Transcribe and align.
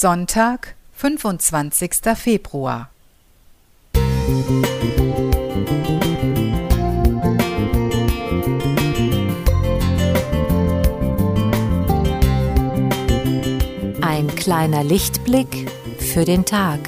Sonntag, 0.00 0.76
25. 0.92 1.90
Februar. 2.14 2.88
Ein 14.00 14.28
kleiner 14.36 14.84
Lichtblick 14.84 15.68
für 15.98 16.24
den 16.24 16.44
Tag. 16.44 16.78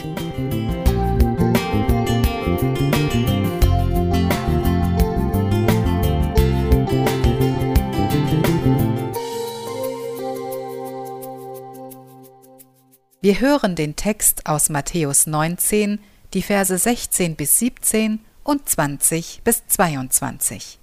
Wir 13.22 13.38
hören 13.38 13.74
den 13.76 13.96
Text 13.96 14.46
aus 14.46 14.70
Matthäus 14.70 15.26
19, 15.26 15.98
die 16.32 16.40
Verse 16.40 16.78
16 16.78 17.36
bis 17.36 17.58
17 17.58 18.20
und 18.44 18.66
20 18.66 19.42
bis 19.44 19.66
22. 19.66 20.78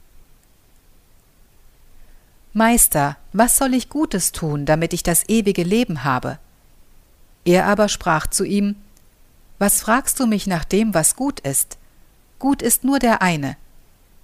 Meister, 2.53 3.17
was 3.33 3.57
soll 3.57 3.73
ich 3.73 3.89
Gutes 3.89 4.33
tun, 4.33 4.67
damit 4.67 4.93
ich 4.93 5.01
das 5.01 5.27
ewige 5.27 5.63
Leben 5.63 6.03
habe? 6.03 6.37
Er 7.43 7.65
aber 7.65 7.89
sprach 7.89 8.27
zu 8.27 8.43
ihm, 8.43 8.75
Was 9.57 9.81
fragst 9.81 10.19
du 10.19 10.27
mich 10.27 10.45
nach 10.45 10.63
dem, 10.63 10.93
was 10.93 11.15
gut 11.15 11.39
ist? 11.39 11.79
Gut 12.37 12.61
ist 12.61 12.83
nur 12.83 12.99
der 12.99 13.23
eine. 13.23 13.57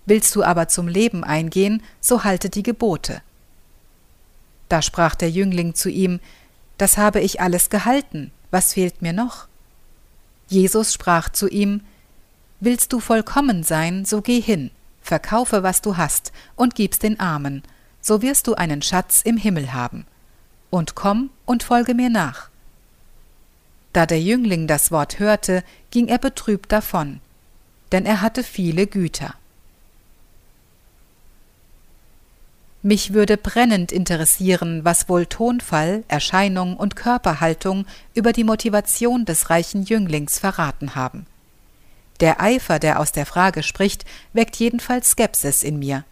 Willst 0.06 0.36
du 0.36 0.44
aber 0.44 0.68
zum 0.68 0.88
Leben 0.88 1.24
eingehen, 1.24 1.82
so 2.00 2.24
halte 2.24 2.52
die 2.52 2.62
Gebote. 2.62 3.24
Da 4.70 4.84
sprach 4.84 5.16
der 5.16 5.32
Jüngling 5.32 5.74
zu 5.74 5.90
ihm, 5.90 6.20
das 6.78 6.98
habe 6.98 7.20
ich 7.20 7.42
alles 7.42 7.70
gehalten, 7.70 8.32
was 8.52 8.74
fehlt 8.74 9.02
mir 9.02 9.14
noch? 9.14 9.48
Jesus 10.48 10.94
sprach 10.94 11.30
zu 11.30 11.48
ihm, 11.48 11.82
Willst 12.60 12.94
du 12.94 13.00
vollkommen 13.02 13.64
sein, 13.64 14.06
so 14.06 14.22
geh 14.22 14.40
hin, 14.40 14.72
verkaufe, 15.02 15.64
was 15.64 15.82
du 15.82 15.98
hast, 15.98 16.32
und 16.56 16.76
gib's 16.76 16.98
den 16.98 17.20
Armen, 17.20 17.62
so 18.00 18.22
wirst 18.22 18.48
du 18.48 18.56
einen 18.56 18.82
Schatz 18.82 19.22
im 19.22 19.36
Himmel 19.36 19.74
haben. 19.74 20.06
Und 20.70 20.96
komm 20.96 21.30
und 21.46 21.64
folge 21.64 21.94
mir 21.94 22.10
nach. 22.10 22.50
Da 23.92 24.06
der 24.06 24.22
Jüngling 24.22 24.66
das 24.66 24.92
Wort 24.92 25.20
hörte, 25.20 25.64
ging 25.92 26.08
er 26.08 26.18
betrübt 26.18 26.72
davon, 26.72 27.20
denn 27.92 28.06
er 28.06 28.22
hatte 28.22 28.44
viele 28.44 28.88
Güter. 28.88 29.36
Mich 32.86 33.14
würde 33.14 33.38
brennend 33.38 33.94
interessieren, 33.94 34.84
was 34.84 35.08
wohl 35.08 35.26
Tonfall, 35.26 36.04
Erscheinung 36.10 36.76
und 36.76 36.98
Körperhaltung 36.98 37.86
über 38.14 38.34
die 38.34 38.44
Motivation 38.44 39.24
des 39.24 39.50
reichen 39.50 39.84
Jünglings 39.84 40.38
verraten 40.38 40.94
haben. 40.94 41.26
Der 42.20 42.42
Eifer, 42.42 42.80
der 42.80 43.00
aus 43.00 43.14
der 43.14 43.26
Frage 43.26 43.64
spricht, 43.64 44.04
weckt 44.34 44.58
jedenfalls 44.58 45.12
Skepsis 45.12 45.64
in 45.64 45.80
mir. 45.80 46.04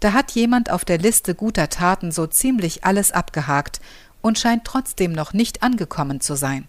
Da 0.00 0.12
hat 0.12 0.32
jemand 0.32 0.68
auf 0.68 0.84
der 0.84 0.98
Liste 0.98 1.32
guter 1.36 1.68
Taten 1.68 2.10
so 2.10 2.26
ziemlich 2.26 2.82
alles 2.82 3.12
abgehakt 3.12 3.80
und 4.20 4.40
scheint 4.40 4.64
trotzdem 4.64 5.12
noch 5.12 5.32
nicht 5.32 5.62
angekommen 5.62 6.20
zu 6.20 6.34
sein. 6.34 6.66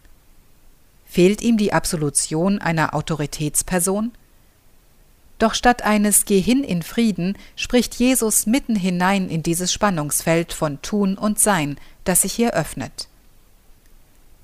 Fehlt 1.04 1.42
ihm 1.42 1.58
die 1.58 1.74
Absolution 1.74 2.60
einer 2.60 2.94
Autoritätsperson? 2.94 4.12
Doch 5.44 5.56
statt 5.56 5.82
eines 5.82 6.24
Geh 6.24 6.40
hin 6.40 6.64
in 6.64 6.84
Frieden 6.84 7.38
spricht 7.58 7.96
Jesus 7.96 8.46
mitten 8.46 8.78
hinein 8.78 9.28
in 9.28 9.44
dieses 9.44 9.74
Spannungsfeld 9.74 10.54
von 10.54 10.82
Tun 10.82 11.18
und 11.18 11.38
Sein, 11.38 11.76
das 12.06 12.22
sich 12.22 12.32
hier 12.32 12.54
öffnet. 12.54 13.10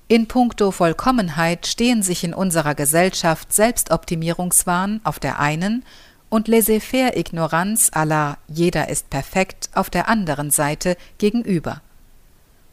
In 0.10 0.28
puncto 0.28 0.72
Vollkommenheit 0.72 1.68
stehen 1.68 2.04
sich 2.04 2.26
in 2.26 2.34
unserer 2.34 2.76
Gesellschaft 2.76 3.54
Selbstoptimierungswahn 3.54 5.00
auf 5.06 5.20
der 5.20 5.40
einen 5.40 5.86
und 6.28 6.50
Laissez-faire-Ignoranz 6.50 7.92
aller 7.94 8.38
jeder 8.50 8.90
ist 8.90 9.10
perfekt 9.10 9.70
auf 9.76 9.90
der 9.90 10.10
anderen 10.10 10.52
Seite 10.52 10.98
gegenüber. 11.18 11.82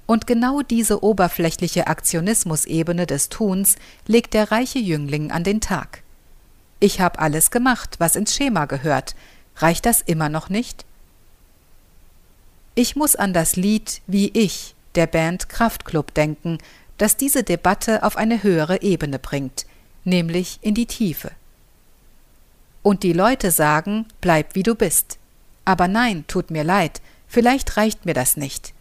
Und 0.06 0.26
genau 0.26 0.62
diese 0.62 1.04
oberflächliche 1.04 1.86
Aktionismusebene 1.86 3.06
des 3.06 3.28
Tuns 3.28 3.76
legt 4.08 4.34
der 4.34 4.50
reiche 4.50 4.80
Jüngling 4.80 5.30
an 5.30 5.44
den 5.44 5.60
Tag. 5.60 6.02
Ich 6.80 7.00
habe 7.00 7.18
alles 7.18 7.50
gemacht, 7.50 7.96
was 7.98 8.16
ins 8.16 8.34
Schema 8.34 8.66
gehört. 8.66 9.14
Reicht 9.56 9.86
das 9.86 10.02
immer 10.02 10.28
noch 10.28 10.48
nicht? 10.48 10.84
Ich 12.74 12.96
muss 12.96 13.16
an 13.16 13.32
das 13.32 13.56
Lied 13.56 14.02
Wie 14.06 14.30
ich 14.34 14.74
der 14.94 15.06
Band 15.06 15.48
Kraftklub 15.48 16.14
denken, 16.14 16.58
das 16.98 17.16
diese 17.16 17.42
Debatte 17.42 18.02
auf 18.02 18.16
eine 18.16 18.42
höhere 18.42 18.82
Ebene 18.82 19.18
bringt, 19.18 19.66
nämlich 20.04 20.58
in 20.62 20.74
die 20.74 20.86
Tiefe. 20.86 21.30
Und 22.82 23.02
die 23.02 23.12
Leute 23.12 23.50
sagen, 23.50 24.06
bleib 24.20 24.54
wie 24.54 24.62
du 24.62 24.74
bist. 24.74 25.18
Aber 25.64 25.88
nein, 25.88 26.24
tut 26.28 26.50
mir 26.50 26.64
leid, 26.64 27.00
vielleicht 27.26 27.76
reicht 27.76 28.06
mir 28.06 28.14
das 28.14 28.36
nicht. 28.36 28.72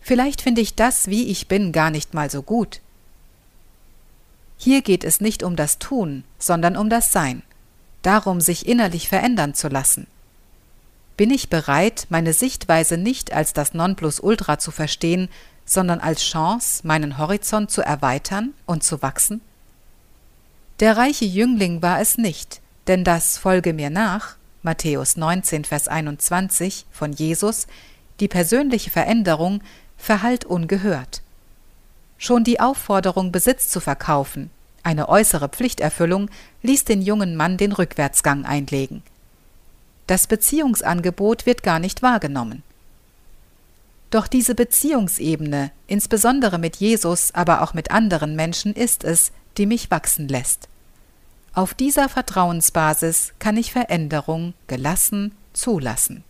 Vielleicht 0.00 0.40
finde 0.40 0.60
ich 0.60 0.74
das, 0.74 1.08
wie 1.08 1.28
ich 1.28 1.48
bin, 1.48 1.72
gar 1.72 1.90
nicht 1.90 2.14
mal 2.14 2.30
so 2.30 2.42
gut. 2.42 2.80
Hier 4.62 4.82
geht 4.82 5.04
es 5.04 5.22
nicht 5.22 5.42
um 5.42 5.56
das 5.56 5.78
Tun, 5.78 6.22
sondern 6.38 6.76
um 6.76 6.90
das 6.90 7.12
Sein, 7.12 7.42
darum 8.02 8.42
sich 8.42 8.68
innerlich 8.68 9.08
verändern 9.08 9.54
zu 9.54 9.68
lassen. 9.68 10.06
Bin 11.16 11.30
ich 11.30 11.48
bereit, 11.48 12.06
meine 12.10 12.34
Sichtweise 12.34 12.98
nicht 12.98 13.32
als 13.32 13.54
das 13.54 13.72
Nonplusultra 13.72 14.58
zu 14.58 14.70
verstehen, 14.70 15.30
sondern 15.64 15.98
als 15.98 16.22
Chance, 16.22 16.86
meinen 16.86 17.16
Horizont 17.16 17.70
zu 17.70 17.80
erweitern 17.80 18.52
und 18.66 18.84
zu 18.84 19.00
wachsen? 19.00 19.40
Der 20.80 20.94
reiche 20.94 21.24
Jüngling 21.24 21.80
war 21.80 21.98
es 21.98 22.18
nicht, 22.18 22.60
denn 22.86 23.02
das 23.02 23.38
Folge 23.38 23.72
mir 23.72 23.88
nach, 23.88 24.36
Matthäus 24.62 25.16
19, 25.16 25.64
Vers 25.64 25.88
21 25.88 26.84
von 26.90 27.14
Jesus, 27.14 27.66
die 28.20 28.28
persönliche 28.28 28.90
Veränderung, 28.90 29.62
verhallt 29.96 30.44
ungehört. 30.44 31.22
Schon 32.22 32.44
die 32.44 32.60
Aufforderung, 32.60 33.32
Besitz 33.32 33.70
zu 33.70 33.80
verkaufen, 33.80 34.50
eine 34.82 35.08
äußere 35.08 35.48
Pflichterfüllung, 35.48 36.28
ließ 36.62 36.84
den 36.84 37.00
jungen 37.00 37.34
Mann 37.34 37.56
den 37.56 37.72
Rückwärtsgang 37.72 38.44
einlegen. 38.44 39.02
Das 40.06 40.26
Beziehungsangebot 40.26 41.46
wird 41.46 41.62
gar 41.62 41.78
nicht 41.78 42.02
wahrgenommen. 42.02 42.62
Doch 44.10 44.26
diese 44.26 44.54
Beziehungsebene, 44.54 45.70
insbesondere 45.86 46.58
mit 46.58 46.76
Jesus, 46.76 47.32
aber 47.32 47.62
auch 47.62 47.72
mit 47.72 47.90
anderen 47.90 48.36
Menschen, 48.36 48.74
ist 48.74 49.02
es, 49.02 49.32
die 49.56 49.64
mich 49.64 49.90
wachsen 49.90 50.28
lässt. 50.28 50.68
Auf 51.54 51.72
dieser 51.72 52.10
Vertrauensbasis 52.10 53.32
kann 53.38 53.56
ich 53.56 53.72
Veränderung 53.72 54.52
gelassen 54.66 55.34
zulassen. 55.54 56.22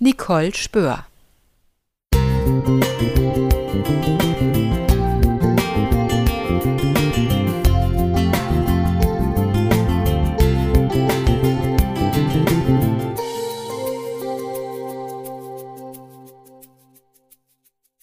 Nicole 0.00 0.46
Musik 0.46 1.11